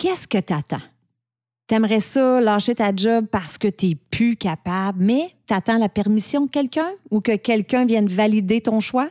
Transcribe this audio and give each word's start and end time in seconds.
Qu'est-ce 0.00 0.26
que 0.26 0.38
t'attends? 0.38 0.80
T'aimerais 1.66 2.00
ça 2.00 2.40
lâcher 2.40 2.74
ta 2.74 2.90
job 2.96 3.26
parce 3.30 3.58
que 3.58 3.68
t'es 3.68 3.98
plus 4.10 4.34
capable, 4.34 5.04
mais 5.04 5.28
t'attends 5.46 5.76
la 5.76 5.90
permission 5.90 6.46
de 6.46 6.50
quelqu'un 6.50 6.88
ou 7.10 7.20
que 7.20 7.36
quelqu'un 7.36 7.84
vienne 7.84 8.08
valider 8.08 8.62
ton 8.62 8.80
choix? 8.80 9.10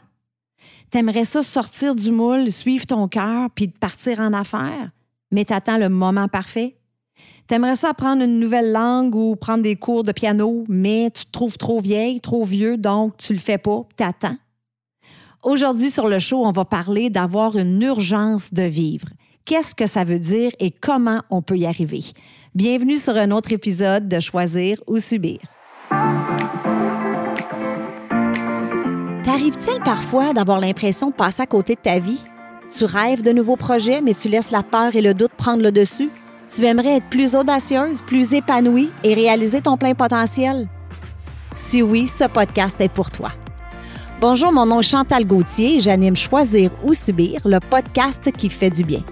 T'aimerais 0.89 1.25
ça 1.25 1.43
sortir 1.43 1.93
du 1.93 2.09
moule, 2.09 2.51
suivre 2.51 2.87
ton 2.87 3.07
cœur 3.07 3.51
puis 3.53 3.67
partir 3.67 4.19
en 4.19 4.33
affaires, 4.33 4.89
mais 5.31 5.45
t'attends 5.45 5.77
le 5.77 5.89
moment 5.89 6.27
parfait? 6.27 6.75
T'aimerais 7.45 7.75
ça 7.75 7.89
apprendre 7.89 8.23
une 8.23 8.39
nouvelle 8.39 8.71
langue 8.71 9.13
ou 9.13 9.35
prendre 9.35 9.61
des 9.61 9.75
cours 9.75 10.03
de 10.03 10.11
piano, 10.11 10.63
mais 10.67 11.11
tu 11.11 11.25
te 11.25 11.31
trouves 11.31 11.59
trop 11.59 11.81
vieille, 11.81 12.19
trop 12.19 12.45
vieux, 12.45 12.77
donc 12.77 13.15
tu 13.17 13.33
le 13.33 13.39
fais 13.39 13.59
pas, 13.59 13.83
t'attends? 13.95 14.37
Aujourd'hui 15.43 15.91
sur 15.91 16.07
le 16.07 16.17
show, 16.17 16.43
on 16.43 16.51
va 16.51 16.65
parler 16.65 17.11
d'avoir 17.11 17.55
une 17.59 17.79
urgence 17.79 18.51
de 18.51 18.63
vivre. 18.63 19.05
Qu'est-ce 19.45 19.73
que 19.73 19.87
ça 19.87 20.03
veut 20.03 20.19
dire 20.19 20.51
et 20.59 20.71
comment 20.71 21.21
on 21.29 21.41
peut 21.41 21.57
y 21.57 21.65
arriver? 21.65 22.03
Bienvenue 22.53 22.97
sur 22.97 23.15
un 23.15 23.31
autre 23.31 23.51
épisode 23.51 24.07
de 24.07 24.19
Choisir 24.19 24.77
ou 24.85 24.99
Subir. 24.99 25.39
T'arrive-t-il 29.23 29.81
parfois 29.83 30.33
d'avoir 30.33 30.59
l'impression 30.59 31.09
de 31.09 31.15
passer 31.15 31.41
à 31.41 31.47
côté 31.47 31.75
de 31.75 31.79
ta 31.79 31.99
vie? 31.99 32.21
Tu 32.75 32.85
rêves 32.85 33.23
de 33.23 33.31
nouveaux 33.31 33.55
projets, 33.55 34.01
mais 34.01 34.13
tu 34.13 34.29
laisses 34.29 34.51
la 34.51 34.61
peur 34.61 34.95
et 34.95 35.01
le 35.01 35.15
doute 35.15 35.31
prendre 35.35 35.63
le 35.63 35.71
dessus? 35.71 36.11
Tu 36.53 36.65
aimerais 36.65 36.97
être 36.97 37.09
plus 37.09 37.35
audacieuse, 37.35 38.01
plus 38.01 38.33
épanouie 38.33 38.89
et 39.03 39.13
réaliser 39.15 39.61
ton 39.61 39.77
plein 39.77 39.95
potentiel? 39.95 40.67
Si 41.55 41.81
oui, 41.81 42.07
ce 42.07 42.25
podcast 42.25 42.79
est 42.79 42.93
pour 42.93 43.09
toi. 43.09 43.31
Bonjour, 44.21 44.51
mon 44.51 44.65
nom 44.65 44.81
est 44.81 44.83
Chantal 44.83 45.25
Gauthier 45.25 45.77
et 45.77 45.79
j'anime 45.79 46.15
Choisir 46.15 46.71
ou 46.83 46.93
Subir, 46.93 47.41
le 47.45 47.59
podcast 47.59 48.31
qui 48.31 48.49
fait 48.49 48.69
du 48.69 48.83
bien. 48.83 49.03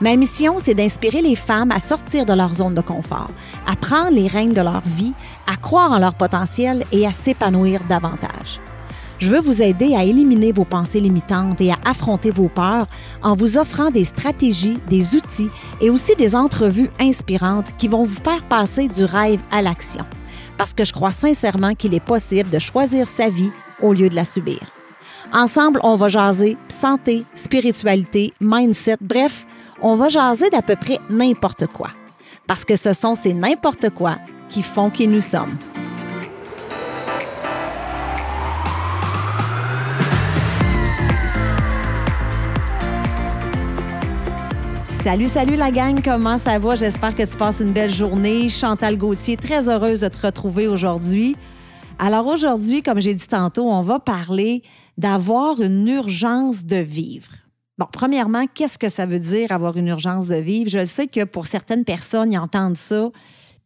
Ma 0.00 0.16
mission, 0.16 0.56
c'est 0.58 0.74
d'inspirer 0.74 1.20
les 1.20 1.36
femmes 1.36 1.70
à 1.70 1.78
sortir 1.78 2.24
de 2.24 2.32
leur 2.32 2.54
zone 2.54 2.74
de 2.74 2.80
confort, 2.80 3.30
à 3.66 3.76
prendre 3.76 4.12
les 4.12 4.28
règnes 4.28 4.54
de 4.54 4.62
leur 4.62 4.80
vie, 4.86 5.12
à 5.46 5.56
croire 5.56 5.92
en 5.92 5.98
leur 5.98 6.14
potentiel 6.14 6.86
et 6.90 7.06
à 7.06 7.12
s'épanouir 7.12 7.82
davantage. 7.86 8.60
Je 9.18 9.28
veux 9.28 9.40
vous 9.40 9.60
aider 9.60 9.94
à 9.94 10.04
éliminer 10.04 10.52
vos 10.52 10.64
pensées 10.64 11.00
limitantes 11.00 11.60
et 11.60 11.72
à 11.72 11.76
affronter 11.84 12.30
vos 12.30 12.48
peurs 12.48 12.86
en 13.22 13.34
vous 13.34 13.58
offrant 13.58 13.90
des 13.90 14.04
stratégies, 14.04 14.78
des 14.88 15.14
outils 15.14 15.50
et 15.82 15.90
aussi 15.90 16.16
des 16.16 16.34
entrevues 16.34 16.88
inspirantes 16.98 17.76
qui 17.76 17.86
vont 17.86 18.04
vous 18.04 18.22
faire 18.22 18.42
passer 18.44 18.88
du 18.88 19.04
rêve 19.04 19.40
à 19.50 19.60
l'action. 19.60 20.06
Parce 20.56 20.72
que 20.72 20.84
je 20.84 20.94
crois 20.94 21.12
sincèrement 21.12 21.74
qu'il 21.74 21.92
est 21.92 22.00
possible 22.00 22.48
de 22.48 22.58
choisir 22.58 23.06
sa 23.06 23.28
vie 23.28 23.52
au 23.82 23.92
lieu 23.92 24.08
de 24.08 24.14
la 24.14 24.24
subir. 24.24 24.60
Ensemble, 25.34 25.80
on 25.82 25.96
va 25.96 26.08
jaser 26.08 26.56
santé, 26.68 27.24
spiritualité, 27.34 28.32
mindset, 28.40 28.96
bref, 29.02 29.46
on 29.82 29.96
va 29.96 30.08
jaser 30.08 30.50
d'à 30.50 30.62
peu 30.62 30.76
près 30.76 30.98
n'importe 31.08 31.66
quoi. 31.66 31.90
Parce 32.46 32.64
que 32.64 32.76
ce 32.76 32.92
sont 32.92 33.14
ces 33.14 33.32
n'importe 33.32 33.90
quoi 33.90 34.18
qui 34.48 34.62
font 34.62 34.90
qui 34.90 35.06
nous 35.06 35.20
sommes. 35.20 35.56
Salut, 45.02 45.28
salut 45.28 45.56
la 45.56 45.70
gang, 45.70 46.02
comment 46.04 46.36
ça 46.36 46.58
va? 46.58 46.74
J'espère 46.74 47.16
que 47.16 47.22
tu 47.22 47.34
passes 47.34 47.60
une 47.60 47.72
belle 47.72 47.92
journée. 47.92 48.50
Chantal 48.50 48.98
Gauthier, 48.98 49.38
très 49.38 49.66
heureuse 49.66 50.00
de 50.00 50.08
te 50.08 50.26
retrouver 50.26 50.68
aujourd'hui. 50.68 51.36
Alors 51.98 52.26
aujourd'hui, 52.26 52.82
comme 52.82 53.00
j'ai 53.00 53.14
dit 53.14 53.26
tantôt, 53.26 53.70
on 53.70 53.82
va 53.82 53.98
parler 53.98 54.62
d'avoir 54.98 55.60
une 55.62 55.88
urgence 55.88 56.64
de 56.64 56.76
vivre. 56.76 57.39
Bon, 57.80 57.86
premièrement, 57.90 58.44
qu'est-ce 58.52 58.76
que 58.76 58.90
ça 58.90 59.06
veut 59.06 59.18
dire 59.18 59.52
avoir 59.52 59.74
une 59.78 59.88
urgence 59.88 60.26
de 60.26 60.34
vivre? 60.34 60.68
Je 60.68 60.80
le 60.80 60.84
sais 60.84 61.06
que 61.06 61.24
pour 61.24 61.46
certaines 61.46 61.86
personnes, 61.86 62.30
ils 62.30 62.36
entendent 62.36 62.76
ça, 62.76 63.08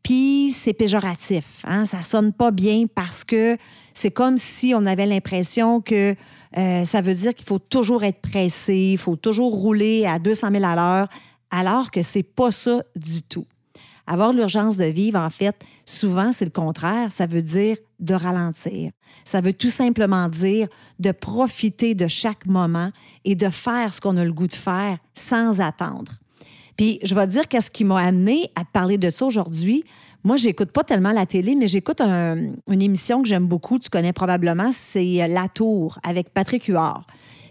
puis 0.05 0.55
c'est 0.56 0.73
péjoratif. 0.73 1.45
Hein? 1.65 1.84
Ça 1.84 2.01
sonne 2.03 2.33
pas 2.33 2.53
bien 2.53 2.84
parce 2.95 3.25
que 3.25 3.56
c'est 3.93 4.12
comme 4.12 4.37
si 4.37 4.73
on 4.73 4.87
avait 4.87 5.06
l'impression 5.06 5.81
que 5.81 6.15
euh, 6.56 6.84
ça 6.84 7.00
veut 7.00 7.15
dire 7.15 7.34
qu'il 7.34 7.44
faut 7.44 7.59
toujours 7.59 8.05
être 8.05 8.21
pressé, 8.21 8.91
il 8.93 8.99
faut 8.99 9.16
toujours 9.16 9.53
rouler 9.53 10.06
à 10.06 10.21
200 10.21 10.53
000 10.53 10.65
à 10.65 10.77
l'heure, 10.77 11.09
alors 11.50 11.91
que 11.91 12.05
c'est 12.05 12.22
pas 12.22 12.53
ça 12.53 12.84
du 12.94 13.21
tout. 13.21 13.47
Avoir 14.06 14.32
l'urgence 14.32 14.76
de 14.76 14.84
vivre, 14.84 15.19
en 15.19 15.31
fait, 15.31 15.56
souvent, 15.84 16.31
c'est 16.32 16.44
le 16.44 16.50
contraire. 16.50 17.10
Ça 17.10 17.26
veut 17.26 17.42
dire 17.42 17.76
de 18.00 18.15
ralentir. 18.15 18.91
Ça 19.25 19.41
veut 19.41 19.54
tout 19.54 19.69
simplement 19.69 20.28
dire 20.28 20.69
de 20.98 21.12
profiter 21.12 21.94
de 21.94 22.06
chaque 22.06 22.47
moment 22.47 22.91
et 23.25 23.34
de 23.34 23.48
faire 23.48 23.94
ce 23.94 24.00
qu'on 24.00 24.16
a 24.16 24.25
le 24.25 24.32
goût 24.32 24.47
de 24.47 24.54
faire 24.54 24.98
sans 25.14 25.60
attendre. 25.60 26.12
Puis, 26.76 26.98
je 27.03 27.14
vais 27.14 27.26
te 27.26 27.32
dire 27.32 27.48
qu'est-ce 27.48 27.70
qui 27.70 27.84
m'a 27.84 28.00
amené 28.00 28.50
à 28.56 28.64
te 28.64 28.70
parler 28.72 28.98
de 28.98 29.09
ça 29.10 29.25
aujourd'hui. 29.25 29.84
Moi, 30.25 30.37
j'écoute 30.37 30.72
pas 30.72 30.84
tellement 30.84 31.12
la 31.12 31.26
télé, 31.26 31.54
mais 31.54 31.69
j'écoute 31.69 32.00
une 32.00 32.82
émission 32.82 33.22
que 33.22 33.28
j'aime 33.28 33.47
beaucoup, 33.47 33.78
tu 33.78 33.91
connais 33.91 34.12
probablement, 34.12 34.70
c'est 34.72 35.28
La 35.28 35.48
Tour 35.48 35.98
avec 36.03 36.31
Patrick 36.31 36.64
Huard. 36.64 37.06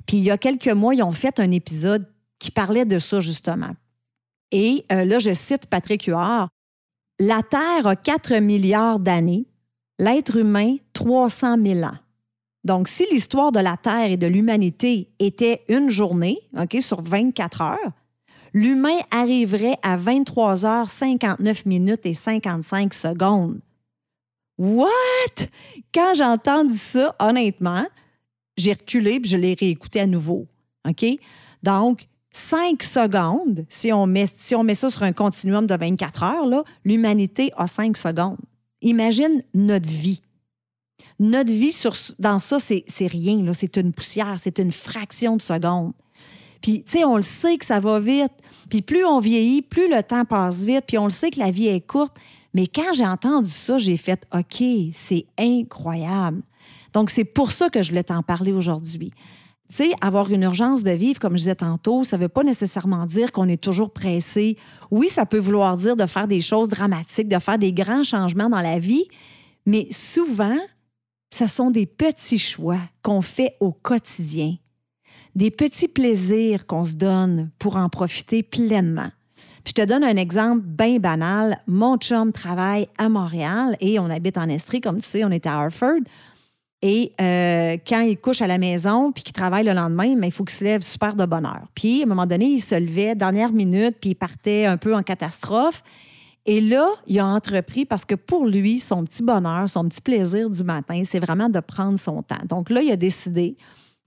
Puis 0.05 0.17
il 0.17 0.23
y 0.23 0.31
a 0.31 0.37
quelques 0.37 0.69
mois, 0.69 0.93
ils 0.95 1.03
ont 1.03 1.11
fait 1.11 1.39
un 1.39 1.51
épisode 1.51 2.05
qui 2.39 2.51
parlait 2.51 2.85
de 2.85 2.99
ça 2.99 3.19
justement. 3.21 3.71
Et 4.53 4.85
euh, 4.91 5.03
là, 5.03 5.17
je 5.17 5.33
cite 5.33 5.65
Patrick 5.65 6.03
Huard, 6.03 6.47
La 7.19 7.41
Terre 7.41 7.87
a 7.87 7.95
4 7.95 8.35
milliards 8.35 8.99
d'années, 8.99 9.47
l'être 9.97 10.37
humain 10.37 10.77
300 10.93 11.57
000 11.59 11.79
ans. 11.81 11.97
Donc, 12.63 12.87
si 12.87 13.05
l'histoire 13.11 13.51
de 13.51 13.59
la 13.59 13.75
Terre 13.77 14.11
et 14.11 14.17
de 14.17 14.27
l'humanité 14.27 15.09
était 15.19 15.63
une 15.67 15.89
journée, 15.89 16.39
OK, 16.57 16.77
sur 16.81 17.01
24 17.01 17.61
heures, 17.61 17.91
l'humain 18.53 18.99
arriverait 19.09 19.77
à 19.81 19.97
23 19.97 20.65
heures 20.65 20.89
59 20.89 21.65
minutes 21.65 22.05
et 22.05 22.13
55 22.13 22.93
secondes. 22.93 23.59
What? 24.59 25.47
Quand 25.93 26.13
j'ai 26.13 26.23
entendu 26.23 26.77
ça, 26.77 27.15
honnêtement, 27.19 27.85
j'ai 28.55 28.73
reculé 28.73 29.19
et 29.21 29.27
je 29.27 29.35
l'ai 29.35 29.55
réécouté 29.59 29.99
à 29.99 30.05
nouveau. 30.07 30.47
OK? 30.87 31.05
Donc, 31.63 32.07
5 32.33 32.81
secondes, 32.83 33.65
si 33.69 33.93
on, 33.93 34.07
met, 34.07 34.25
ça 34.73 34.89
sur 34.89 35.03
un 35.03 35.13
continuum 35.13 35.67
de 35.67 35.75
24 35.75 36.23
heures, 36.23 36.63
l'humanité 36.83 37.51
a 37.55 37.67
5 37.67 37.95
secondes. 37.95 38.37
Imagine 38.81 39.43
notre 39.53 39.87
vie. 39.87 40.21
Notre 41.19 41.53
vie 41.53 41.71
sur, 41.71 41.95
dans 42.19 42.39
ça, 42.39 42.57
c'est 42.59 43.07
rien. 43.07 43.45
C'est 43.53 43.77
une 43.77 43.93
poussière, 43.93 44.35
c'est 44.37 44.59
une 44.59 44.71
fraction 44.71 45.37
de 45.37 45.41
seconde. 45.41 45.93
Puis, 46.61 46.83
tu 46.83 46.93
sais, 46.93 47.03
on 47.03 47.17
le 47.17 47.23
sait 47.23 47.57
que 47.57 47.65
ça 47.65 47.79
va 47.79 47.99
vite. 47.99 48.31
Puis, 48.69 48.81
plus 48.81 49.05
on 49.05 49.19
vieillit, 49.19 49.61
plus 49.61 49.89
le 49.89 50.01
temps 50.01 50.25
passe 50.25 50.63
vite. 50.63 50.85
Puis, 50.87 50.97
on 50.97 51.05
le 51.05 51.11
sait 51.11 51.29
que 51.29 51.39
la 51.39 51.51
vie 51.51 51.67
est 51.67 51.85
courte. 51.85 52.15
Mais 52.53 52.67
quand 52.67 52.93
j'ai 52.93 53.05
entendu 53.05 53.49
ça, 53.49 53.77
j'ai 53.77 53.97
fait 53.97 54.25
OK, 54.33 54.63
c'est 54.93 55.25
incroyable. 55.37 56.41
Donc, 56.93 57.09
c'est 57.09 57.25
pour 57.25 57.51
ça 57.51 57.69
que 57.69 57.81
je 57.81 57.89
voulais 57.89 58.03
t'en 58.03 58.23
parler 58.23 58.53
aujourd'hui. 58.53 59.11
Tu 59.75 59.91
avoir 60.01 60.29
une 60.31 60.43
urgence 60.43 60.83
de 60.83 60.91
vivre, 60.91 61.19
comme 61.19 61.33
je 61.33 61.43
disais 61.43 61.55
tantôt, 61.55 62.03
ça 62.03 62.17
ne 62.17 62.23
veut 62.23 62.29
pas 62.29 62.43
nécessairement 62.43 63.05
dire 63.05 63.31
qu'on 63.31 63.47
est 63.47 63.61
toujours 63.61 63.91
pressé. 63.91 64.57
Oui, 64.91 65.09
ça 65.09 65.25
peut 65.25 65.39
vouloir 65.39 65.77
dire 65.77 65.95
de 65.95 66.05
faire 66.05 66.27
des 66.27 66.41
choses 66.41 66.67
dramatiques, 66.67 67.27
de 67.27 67.39
faire 67.39 67.57
des 67.57 67.73
grands 67.73 68.03
changements 68.03 68.49
dans 68.49 68.61
la 68.61 68.77
vie, 68.77 69.05
mais 69.65 69.87
souvent, 69.91 70.57
ce 71.33 71.47
sont 71.47 71.71
des 71.71 71.85
petits 71.85 72.39
choix 72.39 72.79
qu'on 73.01 73.21
fait 73.21 73.55
au 73.59 73.71
quotidien 73.71 74.57
des 75.35 75.51
petits 75.51 75.87
plaisirs 75.87 76.65
qu'on 76.65 76.83
se 76.83 76.93
donne 76.93 77.49
pour 77.59 77.75
en 77.75 77.89
profiter 77.89 78.43
pleinement. 78.43 79.09
je 79.65 79.71
te 79.71 79.81
donne 79.81 80.03
un 80.03 80.17
exemple 80.17 80.61
bien 80.61 80.99
banal. 80.99 81.59
Mon 81.67 81.97
chum 81.97 82.31
travaille 82.31 82.87
à 82.97 83.09
Montréal 83.09 83.77
et 83.79 83.99
on 83.99 84.09
habite 84.09 84.37
en 84.37 84.49
Estrie, 84.49 84.81
comme 84.81 84.99
tu 84.99 85.07
sais, 85.07 85.23
on 85.23 85.31
est 85.31 85.45
à 85.45 85.59
Harford. 85.59 86.01
Et 86.85 87.13
euh, 87.21 87.77
quand 87.87 88.01
il 88.01 88.17
couche 88.17 88.41
à 88.41 88.47
la 88.47 88.57
maison 88.57 89.13
puis 89.13 89.23
qu'il 89.23 89.31
travaille 89.31 89.63
le 89.63 89.71
lendemain, 89.71 90.15
mais 90.17 90.27
il 90.27 90.31
faut 90.31 90.43
qu'il 90.43 90.57
se 90.57 90.65
lève 90.65 90.81
super 90.81 91.15
de 91.15 91.25
bonne 91.25 91.45
heure. 91.45 91.65
Puis, 91.73 92.01
à 92.01 92.03
un 92.03 92.07
moment 92.07 92.25
donné, 92.25 92.45
il 92.45 92.59
se 92.59 92.75
levait 92.75 93.15
dernière 93.15 93.53
minute 93.53 93.95
puis 94.01 94.09
il 94.09 94.15
partait 94.15 94.65
un 94.65 94.75
peu 94.75 94.93
en 94.93 95.01
catastrophe. 95.01 95.81
Et 96.45 96.59
là, 96.59 96.89
il 97.07 97.17
a 97.19 97.25
entrepris 97.25 97.85
parce 97.85 98.03
que 98.03 98.15
pour 98.15 98.45
lui, 98.45 98.81
son 98.81 99.05
petit 99.05 99.23
bonheur, 99.23 99.69
son 99.69 99.87
petit 99.87 100.01
plaisir 100.01 100.49
du 100.49 100.61
matin, 100.65 101.03
c'est 101.05 101.21
vraiment 101.21 101.47
de 101.47 101.61
prendre 101.61 101.97
son 101.97 102.21
temps. 102.21 102.43
Donc 102.49 102.69
là, 102.69 102.81
il 102.81 102.91
a 102.91 102.97
décidé 102.97 103.55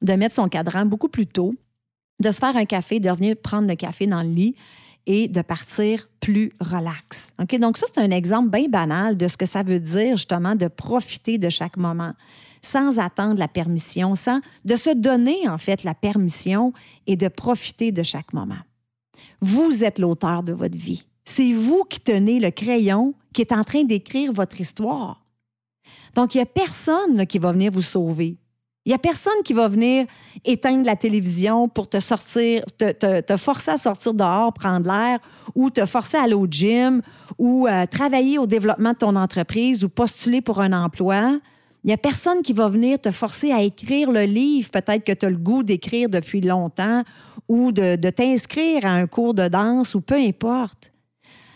de 0.03 0.13
mettre 0.13 0.35
son 0.35 0.51
cadran 0.51 0.85
beaucoup 0.85 1.09
plus 1.09 1.27
tôt, 1.27 1.55
de 2.21 2.31
se 2.31 2.39
faire 2.39 2.57
un 2.57 2.67
café, 2.67 3.01
de 3.01 3.09
revenir 3.09 3.37
prendre 3.39 3.67
le 3.67 3.75
café 3.75 4.07
dans 4.07 4.23
le 4.23 4.29
lit 4.29 4.55
et 5.07 5.29
de 5.29 5.41
partir 5.41 6.11
plus 6.21 6.53
relax. 6.61 7.31
OK? 7.41 7.59
Donc, 7.59 7.79
ça, 7.79 7.87
c'est 7.91 8.03
un 8.03 8.11
exemple 8.11 8.51
bien 8.51 8.69
banal 8.69 9.17
de 9.17 9.29
ce 9.29 9.39
que 9.39 9.47
ça 9.47 9.63
veut 9.63 9.81
dire, 9.81 10.17
justement, 10.17 10.57
de 10.57 10.69
profiter 10.69 11.39
de 11.39 11.49
chaque 11.49 11.79
moment 11.79 12.13
sans 12.67 12.99
attendre 12.99 13.39
la 13.39 13.49
permission, 13.49 14.15
sans 14.15 14.41
de 14.65 14.77
se 14.77 14.91
donner, 14.91 15.49
en 15.49 15.59
fait, 15.59 15.85
la 15.85 15.95
permission 15.95 16.73
et 17.07 17.17
de 17.17 17.29
profiter 17.29 17.93
de 17.93 18.03
chaque 18.03 18.33
moment. 18.33 18.63
Vous 19.41 19.85
êtes 19.85 19.99
l'auteur 19.99 20.43
de 20.43 20.53
votre 20.53 20.77
vie. 20.77 21.07
C'est 21.25 21.53
vous 21.53 21.85
qui 21.85 22.01
tenez 22.01 22.41
le 22.41 22.51
crayon 22.51 23.15
qui 23.33 23.43
est 23.43 23.53
en 23.53 23.65
train 23.65 23.85
d'écrire 23.85 24.33
votre 24.33 24.61
histoire. 24.61 25.23
Donc, 26.15 26.35
il 26.35 26.39
n'y 26.39 26.43
a 26.43 26.47
personne 26.47 27.27
qui 27.27 27.39
va 27.39 27.53
venir 27.53 27.71
vous 27.71 27.83
sauver. 27.83 28.37
Il 28.87 28.91
n'y 28.91 28.95
a 28.95 28.99
personne 28.99 29.43
qui 29.45 29.53
va 29.53 29.67
venir 29.67 30.07
éteindre 30.45 30.87
la 30.87 30.95
télévision 30.95 31.69
pour 31.69 31.89
te 31.89 31.99
sortir, 31.99 32.63
te, 32.79 33.37
forcer 33.37 33.73
à 33.73 33.79
sortir 33.79 34.15
dehors, 34.15 34.53
prendre 34.53 34.87
l'air, 34.87 35.19
ou 35.57 35.71
te 35.71 35.85
forcer 35.87 36.17
à 36.17 36.23
aller 36.23 36.35
au 36.35 36.47
gym, 36.47 37.03
ou 37.37 37.67
euh, 37.67 37.85
travailler 37.87 38.39
au 38.39 38.47
développement 38.47 38.93
de 38.93 38.99
ton 38.99 39.17
entreprise, 39.17 39.83
ou 39.83 39.89
postuler 39.89 40.41
pour 40.41 40.61
un 40.61 40.73
emploi. 40.73 41.41
Il 41.87 41.91
n'y 41.91 41.95
a 41.95 41.99
personne 41.99 42.43
qui 42.43 42.53
va 42.53 42.69
venir 42.69 43.01
te 43.01 43.13
forcer 43.13 43.53
à 43.53 43.63
écrire 43.63 44.11
le 44.11 44.25
livre, 44.25 44.71
peut-être 44.71 45.05
que 45.05 45.13
tu 45.13 45.25
as 45.25 45.31
le 45.31 45.37
goût 45.37 45.63
d'écrire 45.63 46.09
depuis 46.09 46.41
longtemps, 46.41 47.05
ou 47.47 47.71
de, 47.71 47.95
t'inscrire 48.11 48.85
à 48.85 48.91
un 48.91 49.07
cours 49.07 49.35
de 49.35 49.47
danse, 49.47 49.95
ou 49.95 50.01
peu 50.01 50.17
importe. 50.17 50.91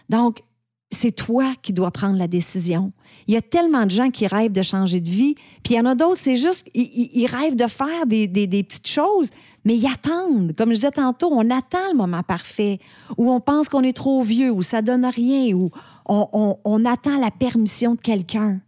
Donc, 0.08 0.44
c'est 0.92 1.10
toi 1.10 1.54
qui 1.62 1.72
dois 1.72 1.90
prendre 1.90 2.16
la 2.16 2.28
décision. 2.28 2.92
Il 3.26 3.34
y 3.34 3.36
a 3.36 3.42
tellement 3.42 3.86
de 3.86 3.90
gens 3.90 4.10
qui 4.10 4.28
rêvent 4.28 4.52
de 4.52 4.62
changer 4.62 5.00
de 5.00 5.10
vie, 5.10 5.34
puis 5.64 5.74
il 5.74 5.78
y 5.78 5.80
en 5.80 5.84
a 5.84 5.96
d'autres, 5.96 6.20
c'est 6.22 6.36
juste, 6.36 6.64
ils, 6.74 7.26
rêvent 7.26 7.56
de 7.56 7.66
faire 7.66 8.06
des, 8.06 8.28
petites 8.28 8.86
choses, 8.86 9.30
mais 9.64 9.74
ils 9.74 9.86
attendent. 9.88 10.54
Comme 10.56 10.68
je 10.68 10.74
disais 10.74 10.92
tantôt, 10.92 11.30
on 11.32 11.50
attend 11.50 11.90
le 11.90 11.96
moment 11.96 12.22
parfait, 12.22 12.78
où 13.18 13.32
on 13.32 13.40
pense 13.40 13.68
qu'on 13.68 13.82
est 13.82 13.96
trop 13.96 14.22
vieux, 14.22 14.52
où 14.52 14.62
ça 14.62 14.80
donne 14.80 15.06
rien, 15.06 15.52
où 15.56 15.72
on, 16.06 16.56
on 16.64 16.84
attend 16.84 17.18
la 17.18 17.32
permission 17.32 17.96
de 17.96 18.00
quelqu'un. 18.00 18.60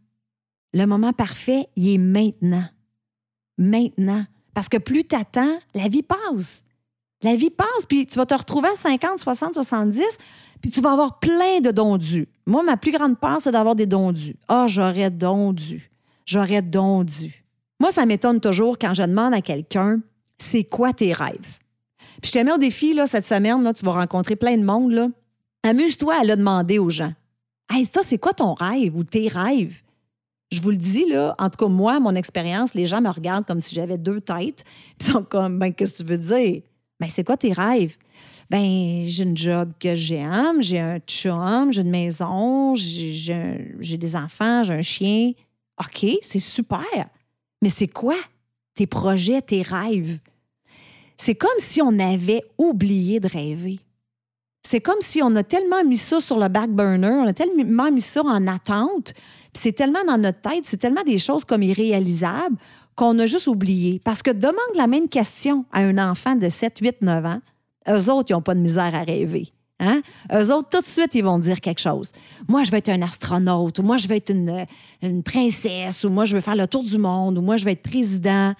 Le 0.73 0.87
moment 0.87 1.13
parfait, 1.13 1.69
il 1.77 1.95
est 1.95 1.99
maintenant. 1.99 2.65
Maintenant. 3.59 4.25
Parce 4.55 4.69
que 4.69 4.79
plus 4.79 5.05
tu 5.05 5.15
attends, 5.17 5.59
la 5.75 5.89
vie 5.89 6.03
passe. 6.03 6.65
La 7.23 7.37
vie 7.37 7.51
passe, 7.51 7.87
puis 7.89 8.07
tu 8.07 8.19
vas 8.19 8.27
te 8.27 8.35
retrouver 8.35 8.69
à 8.69 8.75
50, 8.75 9.21
60, 9.21 9.55
70, 9.55 10.03
puis 10.61 10.71
tu 10.71 10.81
vas 10.81 10.93
avoir 10.93 11.19
plein 11.19 11.61
de 11.61 11.71
dons 11.71 11.97
dus. 11.97 12.29
Moi, 12.47 12.63
ma 12.63 12.77
plus 12.77 12.93
grande 12.93 13.19
peur, 13.19 13.39
c'est 13.41 13.53
d'avoir 13.53 13.77
des 13.77 13.87
dons 13.87 14.13
dus. 14.13 14.37
Ah, 14.49 14.67
j'aurais 14.67 15.11
dons 15.11 15.53
dus. 15.53 15.91
J'aurais 16.27 16.63
dons 16.63 17.05
dus. 17.05 17.45
Moi, 17.81 17.91
ça 17.91 18.07
m'étonne 18.07 18.41
toujours 18.41 18.79
quand 18.79 18.95
je 18.95 19.03
demande 19.03 19.35
à 19.35 19.41
quelqu'un 19.41 20.01
c'est 20.43 20.65
quoi 20.65 20.93
tes 20.93 21.13
rêves? 21.13 21.59
Puis 22.21 22.31
je 22.33 22.39
te 22.39 22.39
mets 22.39 22.53
au 22.53 22.59
défi 22.59 22.99
cette 23.07 23.25
semaine, 23.25 23.73
tu 23.75 23.85
vas 23.85 23.93
rencontrer 23.93 24.37
plein 24.37 24.57
de 24.57 24.65
monde. 24.65 25.13
Amuse-toi 25.63 26.15
à 26.15 26.25
le 26.25 26.37
demander 26.37 26.79
aux 26.79 26.91
gens. 26.91 27.13
Hey, 27.71 27.87
ça, 27.87 28.01
c'est 28.03 28.19
quoi 28.19 28.35
ton 28.35 28.55
rêve 28.55 28.97
ou 28.97 29.05
tes 29.05 29.29
rêves? 29.29 29.75
Je 30.53 30.61
vous 30.61 30.71
le 30.71 30.77
dis, 30.77 31.07
là, 31.07 31.35
en 31.39 31.51
tout 31.51 31.57
cas, 31.57 31.69
moi, 31.69 31.99
mon 31.99 32.15
expérience, 32.15 32.75
les 32.75 32.87
gens 32.87 33.01
me 33.01 33.09
regardent 33.09 33.47
comme 33.47 33.61
si 33.61 33.75
j'avais 33.75 33.99
deux 33.99 34.21
têtes. 34.21 34.65
Ils 35.01 35.07
sont 35.07 35.25
comme, 35.25 35.59
ben, 35.59 35.73
qu'est-ce 35.73 35.93
que 35.93 36.03
tu 36.03 36.05
veux 36.05 36.19
dire? 36.19 36.63
Ben, 37.01 37.09
c'est 37.09 37.25
quoi 37.25 37.37
tes 37.37 37.53
rêves? 37.53 37.97
ben 38.51 39.05
j'ai 39.07 39.23
une 39.23 39.37
job 39.37 39.73
que 39.81 39.95
j'aime, 39.95 40.61
j'ai 40.61 40.79
un 40.79 40.99
chum, 40.99 41.73
j'ai 41.73 41.81
une 41.81 41.91
maison, 41.91 42.75
j'ai 42.75 43.97
des 43.97 44.15
enfants, 44.15 44.63
j'ai 44.63 44.75
un 44.75 44.83
chien. 44.83 45.33
OK, 45.81 46.07
c'est 46.21 46.39
super. 46.39 47.09
Mais 47.63 47.71
c'est 47.71 47.89
quoi 47.89 48.17
tes 48.75 48.87
projets, 48.87 49.41
tes 49.41 49.63
rêves? 49.63 50.19
C'est 51.17 51.35
comme 51.35 51.51
si 51.61 51.81
on 51.81 51.99
avait 51.99 52.45
oublié 52.59 53.21
de 53.21 53.29
rêver. 53.29 53.81
C'est 54.69 54.83
comme 54.83 55.01
si 55.01 55.23
on 55.23 55.35
a 55.35 55.43
tellement 55.43 55.83
mis 55.83 55.97
ça 55.97 56.21
sur 56.21 56.39
le 56.39 56.49
back 56.49 56.71
burner, 56.71 57.23
on 57.23 57.27
a 57.27 57.33
tellement 57.33 57.91
mis 57.91 58.03
ça 58.03 58.23
en 58.23 58.47
attente, 58.47 59.15
c'est 59.53 59.73
tellement 59.73 60.05
dans 60.07 60.19
notre 60.19 60.41
tête, 60.41 60.65
c'est 60.65 60.77
tellement 60.77 61.03
des 61.03 61.19
choses 61.19 61.45
comme 61.45 61.63
irréalisables 61.63 62.57
qu'on 62.95 63.19
a 63.19 63.27
juste 63.27 63.47
oublié. 63.47 64.01
Parce 64.05 64.23
que 64.23 64.31
demande 64.31 64.75
la 64.75 64.87
même 64.87 65.09
question 65.09 65.65
à 65.73 65.81
un 65.81 65.99
enfant 65.99 66.37
de 66.37 66.49
7, 66.49 66.79
8, 66.81 67.03
9 67.03 67.27
ans, 67.27 67.41
eux 67.89 68.11
autres, 68.11 68.31
ils 68.31 68.35
n'ont 68.35 68.43
pas 68.43 68.55
de 68.55 68.61
misère 68.61 68.95
à 68.95 69.03
rêver. 69.03 69.53
Hein? 69.81 70.03
Eux 70.33 70.53
autres, 70.53 70.69
tout 70.69 70.81
de 70.81 70.87
suite, 70.87 71.15
ils 71.15 71.25
vont 71.25 71.39
dire 71.39 71.61
quelque 71.61 71.81
chose. 71.81 72.13
Moi, 72.49 72.63
je 72.63 72.71
vais 72.71 72.79
être 72.79 72.91
un 72.91 73.03
astronaute, 73.03 73.79
ou 73.79 73.83
moi, 73.83 73.97
je 73.97 74.07
vais 74.07 74.19
être 74.19 74.31
une, 74.31 74.65
une 75.03 75.23
princesse, 75.23 76.05
ou 76.05 76.11
moi, 76.11 76.25
je 76.25 76.35
veux 76.35 76.41
faire 76.41 76.55
le 76.55 76.69
tour 76.69 76.85
du 76.85 76.99
monde, 76.99 77.39
ou 77.39 77.41
moi, 77.43 77.57
je 77.57 77.65
vais 77.65 77.73
être 77.73 77.83
président. 77.83 78.55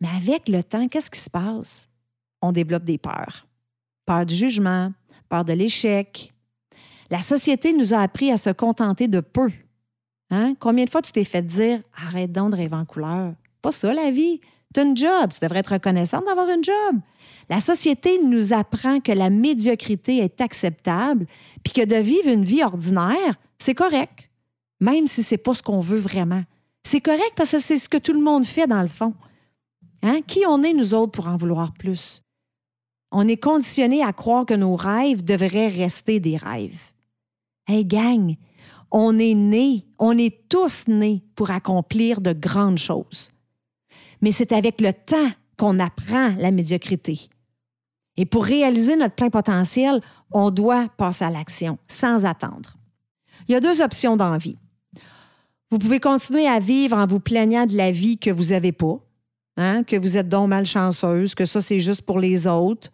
Mais 0.00 0.08
avec 0.16 0.48
le 0.48 0.62
temps, 0.62 0.86
qu'est-ce 0.88 1.10
qui 1.10 1.18
se 1.18 1.30
passe? 1.30 1.88
On 2.42 2.52
développe 2.52 2.84
des 2.84 2.98
peurs. 2.98 3.46
Peur 4.04 4.24
du 4.24 4.36
jugement, 4.36 4.92
peur 5.28 5.44
de 5.44 5.52
l'échec. 5.52 6.32
La 7.10 7.20
société 7.20 7.72
nous 7.72 7.92
a 7.92 7.98
appris 7.98 8.30
à 8.30 8.36
se 8.36 8.50
contenter 8.50 9.08
de 9.08 9.20
peu. 9.20 9.50
Hein? 10.30 10.54
Combien 10.58 10.84
de 10.84 10.90
fois 10.90 11.02
tu 11.02 11.12
t'es 11.12 11.24
fait 11.24 11.42
dire 11.42 11.80
arrête 11.96 12.32
donc 12.32 12.50
de 12.50 12.56
rêver 12.56 12.74
en 12.74 12.84
couleur? 12.84 13.34
Pas 13.62 13.72
ça, 13.72 13.92
la 13.92 14.10
vie. 14.10 14.40
Tu 14.74 14.80
as 14.80 14.82
une 14.82 14.96
job. 14.96 15.32
Tu 15.32 15.40
devrais 15.40 15.60
être 15.60 15.72
reconnaissante 15.72 16.24
d'avoir 16.26 16.48
une 16.48 16.64
job. 16.64 17.00
La 17.48 17.60
société 17.60 18.18
nous 18.22 18.52
apprend 18.52 19.00
que 19.00 19.12
la 19.12 19.30
médiocrité 19.30 20.18
est 20.18 20.40
acceptable, 20.40 21.26
puis 21.62 21.72
que 21.72 21.84
de 21.84 21.96
vivre 21.96 22.28
une 22.28 22.44
vie 22.44 22.62
ordinaire, 22.62 23.36
c'est 23.58 23.74
correct, 23.74 24.28
même 24.80 25.06
si 25.06 25.22
c'est 25.22 25.38
pas 25.38 25.54
ce 25.54 25.62
qu'on 25.62 25.80
veut 25.80 25.98
vraiment. 25.98 26.42
C'est 26.82 27.00
correct 27.00 27.32
parce 27.36 27.52
que 27.52 27.60
c'est 27.60 27.78
ce 27.78 27.88
que 27.88 27.96
tout 27.98 28.12
le 28.12 28.20
monde 28.20 28.44
fait 28.44 28.66
dans 28.66 28.82
le 28.82 28.88
fond. 28.88 29.14
Hein? 30.02 30.20
Qui 30.26 30.44
on 30.46 30.62
est, 30.62 30.72
nous 30.72 30.94
autres, 30.94 31.12
pour 31.12 31.28
en 31.28 31.36
vouloir 31.36 31.72
plus? 31.72 32.22
On 33.12 33.26
est 33.28 33.36
conditionné 33.36 34.02
à 34.02 34.12
croire 34.12 34.44
que 34.44 34.54
nos 34.54 34.76
rêves 34.76 35.24
devraient 35.24 35.68
rester 35.68 36.20
des 36.20 36.36
rêves. 36.36 36.78
Hey, 37.66 37.84
gang, 37.84 38.36
on 38.90 39.18
est 39.18 39.34
nés, 39.34 39.86
on 39.98 40.16
est 40.16 40.48
tous 40.48 40.84
nés 40.86 41.22
pour 41.34 41.50
accomplir 41.50 42.20
de 42.20 42.32
grandes 42.32 42.78
choses. 42.78 43.30
Mais 44.20 44.32
c'est 44.32 44.52
avec 44.52 44.80
le 44.80 44.92
temps 44.92 45.30
qu'on 45.56 45.78
apprend 45.78 46.34
la 46.36 46.50
médiocrité. 46.50 47.28
Et 48.16 48.24
pour 48.24 48.44
réaliser 48.44 48.96
notre 48.96 49.14
plein 49.14 49.30
potentiel, 49.30 50.00
on 50.32 50.50
doit 50.50 50.88
passer 50.96 51.24
à 51.24 51.30
l'action 51.30 51.78
sans 51.88 52.24
attendre. 52.24 52.76
Il 53.48 53.52
y 53.52 53.54
a 53.54 53.60
deux 53.60 53.80
options 53.80 54.16
dans 54.16 54.36
vie. 54.36 54.56
Vous 55.70 55.78
pouvez 55.78 56.00
continuer 56.00 56.46
à 56.46 56.58
vivre 56.58 56.96
en 56.96 57.06
vous 57.06 57.20
plaignant 57.20 57.66
de 57.66 57.76
la 57.76 57.90
vie 57.90 58.18
que 58.18 58.30
vous 58.30 58.44
n'avez 58.50 58.72
pas, 58.72 58.98
hein, 59.56 59.82
que 59.82 59.96
vous 59.96 60.16
êtes 60.16 60.28
donc 60.28 60.48
malchanceuse, 60.48 61.34
que 61.34 61.44
ça, 61.44 61.60
c'est 61.60 61.80
juste 61.80 62.02
pour 62.02 62.20
les 62.20 62.46
autres. 62.46 62.90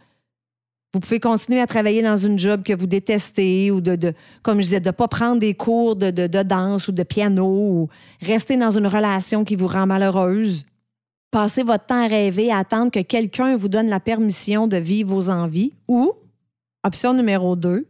Vous 0.94 1.00
pouvez 1.00 1.20
continuer 1.20 1.60
à 1.60 1.66
travailler 1.66 2.02
dans 2.02 2.16
une 2.16 2.38
job 2.38 2.62
que 2.62 2.74
vous 2.74 2.86
détestez 2.86 3.70
ou 3.70 3.80
de, 3.80 4.12
comme 4.42 4.58
je 4.58 4.64
disais, 4.64 4.80
de 4.80 4.88
ne 4.88 4.92
pas 4.92 5.08
prendre 5.08 5.40
des 5.40 5.54
cours 5.54 5.96
de, 5.96 6.10
de, 6.10 6.42
danse 6.42 6.86
ou 6.88 6.92
de 6.92 7.02
piano 7.02 7.46
ou 7.46 7.88
rester 8.20 8.58
dans 8.58 8.76
une 8.76 8.86
relation 8.86 9.42
qui 9.42 9.56
vous 9.56 9.68
rend 9.68 9.86
malheureuse. 9.86 10.66
Passez 11.30 11.62
votre 11.62 11.86
temps 11.86 12.04
à 12.04 12.08
rêver, 12.08 12.52
à 12.52 12.58
attendre 12.58 12.90
que 12.90 13.00
quelqu'un 13.00 13.56
vous 13.56 13.68
donne 13.68 13.88
la 13.88 14.00
permission 14.00 14.68
de 14.68 14.76
vivre 14.76 15.14
vos 15.14 15.30
envies. 15.30 15.72
Ou, 15.88 16.12
option 16.84 17.14
numéro 17.14 17.56
deux, 17.56 17.86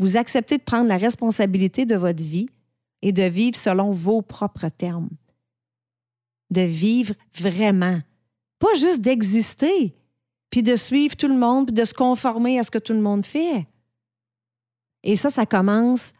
vous 0.00 0.16
acceptez 0.16 0.58
de 0.58 0.64
prendre 0.64 0.88
la 0.88 0.96
responsabilité 0.96 1.86
de 1.86 1.94
votre 1.94 2.22
vie 2.22 2.48
et 3.00 3.12
de 3.12 3.22
vivre 3.22 3.56
selon 3.56 3.92
vos 3.92 4.22
propres 4.22 4.70
termes. 4.76 5.10
De 6.50 6.62
vivre 6.62 7.14
vraiment. 7.38 8.00
Pas 8.58 8.74
juste 8.76 9.00
d'exister, 9.00 9.94
puis 10.54 10.62
de 10.62 10.76
suivre 10.76 11.16
tout 11.16 11.26
le 11.26 11.36
monde, 11.36 11.66
puis 11.66 11.74
de 11.74 11.84
se 11.84 11.92
conformer 11.92 12.60
à 12.60 12.62
ce 12.62 12.70
que 12.70 12.78
tout 12.78 12.92
le 12.92 13.00
monde 13.00 13.26
fait. 13.26 13.66
Et 15.02 15.16
ça, 15.16 15.28
ça 15.28 15.46
commence 15.46 16.12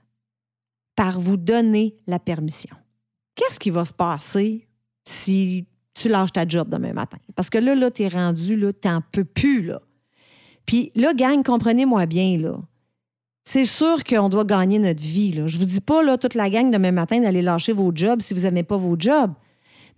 par 0.97 1.21
vous 1.21 1.37
donner 1.37 1.95
la 2.09 2.19
permission. 2.19 2.75
Qu'est-ce 3.37 3.61
qui 3.61 3.71
va 3.71 3.85
se 3.85 3.93
passer 3.93 4.67
si 5.05 5.69
tu 5.95 6.09
lâches 6.09 6.33
ta 6.33 6.49
job 6.49 6.69
demain 6.69 6.93
matin? 6.93 7.19
Parce 7.37 7.49
que 7.49 7.59
là, 7.59 7.77
là, 7.77 7.91
es 7.97 8.09
rendu, 8.09 8.57
là, 8.57 8.73
t'en 8.73 9.03
peux 9.13 9.23
plus, 9.23 9.63
là. 9.63 9.81
Puis 10.67 10.91
là, 10.97 11.15
gang, 11.15 11.45
comprenez-moi 11.45 12.05
bien, 12.07 12.37
là. 12.37 12.59
C'est 13.45 13.67
sûr 13.67 14.03
qu'on 14.03 14.29
doit 14.29 14.45
gagner 14.45 14.81
notre 14.81 15.01
vie, 15.01 15.31
là. 15.31 15.47
Je 15.47 15.59
vous 15.59 15.65
dis 15.65 15.81
pas, 15.81 16.03
là, 16.03 16.19
toute 16.19 16.35
la 16.35 16.51
gang 16.51 16.73
demain 16.73 16.91
matin 16.91 17.21
d'aller 17.21 17.41
lâcher 17.41 17.73
vos 17.73 17.93
jobs 17.95 18.21
si 18.21 18.35
vous 18.35 18.41
n'aimez 18.41 18.65
pas 18.65 18.79
vos 18.79 18.97
jobs. 18.99 19.33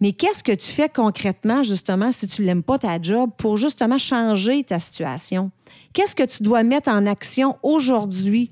Mais 0.00 0.12
qu'est-ce 0.12 0.44
que 0.44 0.52
tu 0.52 0.66
fais 0.66 0.88
concrètement, 0.88 1.62
justement, 1.62 2.12
si 2.12 2.26
tu 2.26 2.42
n'aimes 2.42 2.62
pas 2.62 2.78
ta 2.78 3.00
job 3.00 3.30
pour 3.38 3.56
justement 3.56 3.98
changer 3.98 4.62
ta 4.62 4.78
situation? 4.78 5.50
Qu'est-ce 5.92 6.14
que 6.14 6.24
tu 6.24 6.42
dois 6.42 6.62
mettre 6.62 6.90
en 6.90 7.06
action 7.06 7.56
aujourd'hui? 7.62 8.50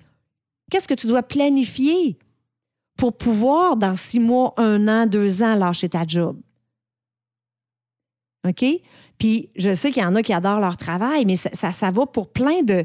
Qu'est-ce 0.71 0.89
que 0.89 0.95
tu 0.95 1.07
dois 1.07 1.23
planifier 1.23 2.19
pour 2.97 3.17
pouvoir, 3.17 3.77
dans 3.77 3.97
six 3.97 4.21
mois, 4.21 4.55
un 4.57 4.89
an, 4.89 5.07
deux 5.07 5.43
ans, 5.43 5.55
lâcher 5.55 5.91
ta 5.91 6.07
job? 6.07 6.41
OK? 8.47 8.65
Puis 9.19 9.51
je 9.57 9.75
sais 9.75 9.91
qu'il 9.91 10.03
y 10.03 10.07
en 10.07 10.15
a 10.17 10.23
qui 10.23 10.33
adorent 10.33 10.61
leur 10.61 10.77
travail, 10.77 11.25
mais 11.25 11.37
ça, 11.37 11.73
ça, 11.73 11.91
va 11.91 12.07
pour 12.07 12.33
plein 12.33 12.63
de, 12.63 12.85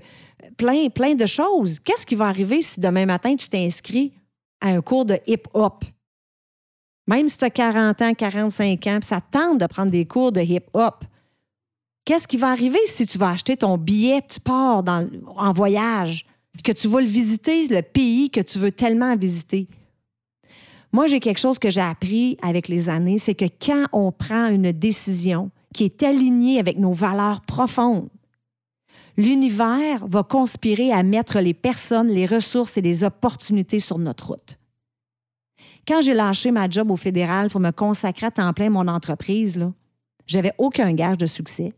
plein 0.57 1.15
de 1.15 1.25
choses. 1.25 1.79
Qu'est-ce 1.79 2.05
qui 2.05 2.15
va 2.15 2.27
arriver 2.27 2.61
si 2.61 2.79
demain 2.79 3.05
matin, 3.05 3.35
tu 3.35 3.47
t'inscris 3.47 4.13
à 4.61 4.69
un 4.69 4.81
cours 4.81 5.05
de 5.05 5.17
hip-hop? 5.27 5.85
Même 7.09 7.27
si 7.27 7.37
tu 7.37 7.43
as 7.43 7.49
40 7.49 8.03
ans, 8.03 8.13
45 8.13 8.85
ans, 8.85 8.99
puis 8.99 9.07
ça 9.07 9.19
tente 9.19 9.57
de 9.57 9.65
prendre 9.65 9.89
des 9.89 10.05
cours 10.05 10.31
de 10.31 10.41
hip-hop. 10.41 11.03
Qu'est-ce 12.05 12.27
qui 12.27 12.37
va 12.37 12.51
arriver 12.51 12.77
si 12.85 13.07
tu 13.07 13.17
vas 13.17 13.31
acheter 13.31 13.57
ton 13.57 13.79
billet, 13.79 14.21
tu 14.29 14.39
pars 14.39 14.83
dans, 14.83 15.09
en 15.35 15.51
voyage, 15.51 16.27
que 16.63 16.71
tu 16.71 16.87
vas 16.87 17.01
le 17.01 17.07
visiter, 17.07 17.65
le 17.67 17.81
pays 17.81 18.29
que 18.29 18.41
tu 18.41 18.59
veux 18.59 18.71
tellement 18.71 19.15
visiter? 19.15 19.67
Moi, 20.91 21.07
j'ai 21.07 21.19
quelque 21.19 21.39
chose 21.39 21.57
que 21.57 21.71
j'ai 21.71 21.81
appris 21.81 22.37
avec 22.43 22.67
les 22.67 22.89
années, 22.89 23.17
c'est 23.17 23.33
que 23.33 23.45
quand 23.59 23.87
on 23.91 24.11
prend 24.11 24.45
une 24.45 24.71
décision 24.71 25.49
qui 25.73 25.85
est 25.85 26.03
alignée 26.03 26.59
avec 26.59 26.77
nos 26.77 26.93
valeurs 26.93 27.41
profondes, 27.41 28.09
l'univers 29.17 30.05
va 30.05 30.21
conspirer 30.21 30.91
à 30.91 31.01
mettre 31.01 31.39
les 31.39 31.55
personnes, 31.55 32.09
les 32.09 32.27
ressources 32.27 32.77
et 32.77 32.81
les 32.81 33.03
opportunités 33.03 33.79
sur 33.79 33.97
notre 33.97 34.27
route. 34.27 34.59
Quand 35.87 36.01
j'ai 36.01 36.13
lâché 36.13 36.51
ma 36.51 36.69
job 36.69 36.91
au 36.91 36.95
fédéral 36.95 37.49
pour 37.49 37.59
me 37.59 37.71
consacrer 37.71 38.27
à 38.27 38.31
temps 38.31 38.53
plein 38.53 38.67
à 38.67 38.69
mon 38.69 38.87
entreprise, 38.87 39.59
J'avais 40.27 40.53
aucun 40.59 40.93
gage 40.93 41.17
de 41.17 41.25
succès. 41.25 41.73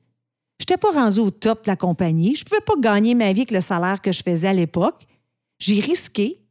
Je 0.59 0.63
n'étais 0.63 0.77
pas 0.77 0.91
rendu 0.91 1.19
au 1.19 1.31
top 1.31 1.63
de 1.63 1.69
la 1.69 1.77
compagnie. 1.77 2.35
Je 2.35 2.41
ne 2.41 2.49
pouvais 2.49 2.61
pas 2.61 2.75
gagner 2.79 3.15
ma 3.15 3.31
vie 3.31 3.41
avec 3.41 3.51
le 3.51 3.61
salaire 3.61 4.01
que 4.01 4.11
je 4.11 4.21
faisais 4.21 4.49
à 4.49 4.53
l'époque. 4.53 5.07
J'ai 5.57 5.79
risqué. 5.79 6.41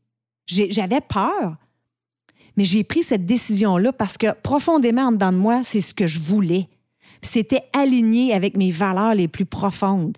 J'avais 0.47 1.03
peur. 1.03 1.57
Mais 2.57 2.65
j'ai 2.65 2.83
pris 2.83 3.03
cette 3.03 3.27
décision-là 3.27 3.93
parce 3.93 4.17
que 4.17 4.33
profondément 4.33 5.09
en 5.09 5.13
dedans 5.13 5.31
de 5.31 5.37
moi, 5.37 5.61
c'est 5.63 5.81
ce 5.81 5.95
que 5.95 6.07
je 6.07 6.19
voulais. 6.19 6.69
C'était 7.23 7.65
aligné 7.73 8.33
avec 8.33 8.57
mes 8.57 8.71
valeurs 8.71 9.15
les 9.15 9.29
plus 9.29 9.47
profondes. 9.47 10.17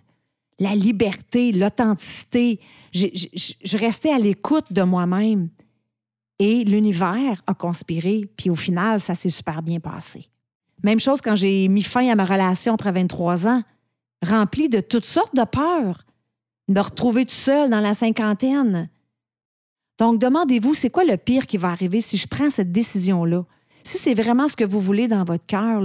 La 0.58 0.74
liberté, 0.74 1.52
l'authenticité. 1.52 2.60
Je 2.92 3.76
restais 3.76 4.12
à 4.12 4.18
l'écoute 4.18 4.72
de 4.72 4.82
moi-même. 4.82 5.48
Et 6.44 6.64
l'univers 6.64 7.40
a 7.46 7.54
conspiré, 7.54 8.28
puis 8.36 8.50
au 8.50 8.56
final, 8.56 9.00
ça 9.00 9.14
s'est 9.14 9.28
super 9.28 9.62
bien 9.62 9.78
passé. 9.78 10.28
Même 10.82 10.98
chose 10.98 11.20
quand 11.20 11.36
j'ai 11.36 11.68
mis 11.68 11.84
fin 11.84 12.08
à 12.08 12.16
ma 12.16 12.24
relation 12.24 12.74
après 12.74 12.90
23 12.90 13.46
ans, 13.46 13.62
remplie 14.26 14.68
de 14.68 14.80
toutes 14.80 15.04
sortes 15.04 15.36
de 15.36 15.44
peurs. 15.44 16.04
Me 16.66 16.80
retrouver 16.80 17.26
tout 17.26 17.32
seul 17.32 17.70
dans 17.70 17.78
la 17.78 17.94
cinquantaine. 17.94 18.90
Donc, 20.00 20.18
demandez-vous, 20.18 20.74
c'est 20.74 20.90
quoi 20.90 21.04
le 21.04 21.16
pire 21.16 21.46
qui 21.46 21.58
va 21.58 21.68
arriver 21.68 22.00
si 22.00 22.16
je 22.16 22.26
prends 22.26 22.50
cette 22.50 22.72
décision-là? 22.72 23.44
Si 23.84 23.98
c'est 23.98 24.14
vraiment 24.14 24.48
ce 24.48 24.56
que 24.56 24.64
vous 24.64 24.80
voulez 24.80 25.06
dans 25.06 25.22
votre 25.22 25.46
cœur, 25.46 25.80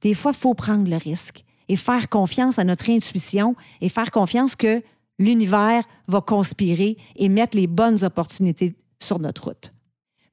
des 0.00 0.14
fois, 0.14 0.30
il 0.30 0.38
faut 0.38 0.54
prendre 0.54 0.88
le 0.88 0.96
risque 0.96 1.44
et 1.68 1.74
faire 1.74 2.08
confiance 2.08 2.56
à 2.56 2.62
notre 2.62 2.88
intuition 2.88 3.56
et 3.80 3.88
faire 3.88 4.12
confiance 4.12 4.54
que 4.54 4.80
l'univers 5.18 5.82
va 6.06 6.20
conspirer 6.20 6.96
et 7.16 7.28
mettre 7.28 7.56
les 7.56 7.66
bonnes 7.66 8.04
opportunités 8.04 8.76
sur 9.02 9.18
notre 9.18 9.48
route. 9.48 9.72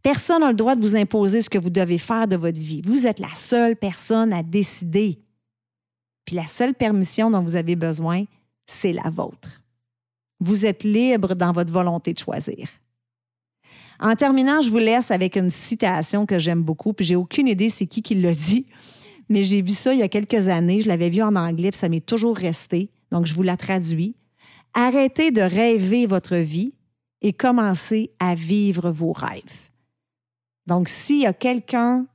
Personne 0.01 0.41
n'a 0.41 0.49
le 0.49 0.55
droit 0.55 0.75
de 0.75 0.81
vous 0.81 0.95
imposer 0.95 1.41
ce 1.41 1.49
que 1.49 1.57
vous 1.57 1.69
devez 1.69 1.97
faire 1.97 2.27
de 2.27 2.37
votre 2.37 2.59
vie. 2.59 2.81
Vous 2.85 3.05
êtes 3.05 3.19
la 3.19 3.33
seule 3.35 3.75
personne 3.75 4.31
à 4.31 4.43
décider. 4.43 5.19
Puis 6.25 6.35
la 6.35 6.47
seule 6.47 6.73
permission 6.73 7.29
dont 7.29 7.41
vous 7.41 7.55
avez 7.55 7.75
besoin, 7.75 8.23
c'est 8.65 8.93
la 8.93 9.09
vôtre. 9.09 9.61
Vous 10.39 10.65
êtes 10.65 10.83
libre 10.83 11.35
dans 11.35 11.51
votre 11.51 11.71
volonté 11.71 12.13
de 12.13 12.19
choisir. 12.19 12.69
En 13.99 14.15
terminant, 14.15 14.61
je 14.61 14.69
vous 14.69 14.77
laisse 14.77 15.11
avec 15.11 15.35
une 15.35 15.49
citation 15.49 16.25
que 16.25 16.39
j'aime 16.39 16.63
beaucoup, 16.63 16.93
puis 16.93 17.05
j'ai 17.05 17.17
aucune 17.17 17.47
idée 17.47 17.69
c'est 17.69 17.87
qui 17.87 18.01
qui 18.01 18.15
l'a 18.15 18.33
dit, 18.33 18.65
mais 19.27 19.43
j'ai 19.43 19.61
vu 19.61 19.71
ça 19.71 19.93
il 19.93 19.99
y 19.99 20.03
a 20.03 20.07
quelques 20.07 20.47
années, 20.47 20.79
je 20.79 20.87
l'avais 20.87 21.09
vu 21.09 21.21
en 21.21 21.35
anglais, 21.35 21.71
puis 21.71 21.79
ça 21.79 21.89
m'est 21.89 22.05
toujours 22.05 22.37
resté, 22.37 22.89
donc 23.11 23.25
je 23.25 23.33
vous 23.33 23.43
la 23.43 23.57
traduis. 23.57 24.15
Arrêtez 24.73 25.31
de 25.31 25.41
rêver 25.41 26.05
votre 26.05 26.37
vie 26.37 26.73
et 27.21 27.33
commencez 27.33 28.11
à 28.19 28.35
vivre 28.35 28.91
vos 28.91 29.11
rêves. 29.11 29.69
Donc, 30.65 30.87
s'il 30.87 31.21
y 31.21 31.25
a 31.25 31.33
quelqu'un 31.33 32.05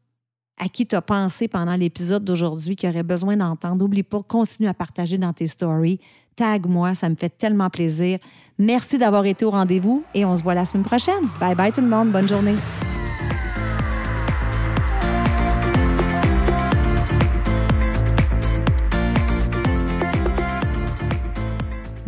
à 0.57 0.69
qui 0.69 0.87
tu 0.87 0.95
as 0.95 1.03
pensé 1.03 1.49
pendant 1.49 1.75
l'épisode 1.75 2.25
d'aujourd'hui 2.25 2.77
qui 2.77 2.89
aurait 2.89 3.03
besoin 3.03 3.37
d'entendre, 3.37 3.77
n'oublie 3.77 4.03
pas, 4.03 4.23
continue 4.23 4.69
à 4.69 4.75
partager 4.75 5.19
dans 5.19 5.33
tes 5.33 5.47
stories. 5.47 5.99
Tag 6.37 6.67
moi, 6.67 6.95
ça 6.95 7.09
me 7.09 7.17
fait 7.17 7.37
tellement 7.37 7.71
plaisir. 7.71 8.19
Merci 8.59 8.99
d'avoir 8.99 9.27
été 9.27 9.45
au 9.45 9.51
rendez-vous 9.51 10.05
et 10.15 10.25
on 10.25 10.37
se 10.37 10.43
voit 10.43 10.55
la 10.55 10.65
semaine 10.65 10.85
prochaine. 10.85 11.29
Bye 11.41 11.57
bye 11.57 11.73
tout 11.73 11.81
le 11.81 11.89
monde. 11.89 12.11
Bonne 12.11 12.29
journée. 12.29 12.55